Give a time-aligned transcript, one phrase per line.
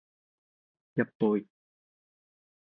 [0.95, 1.45] 一杯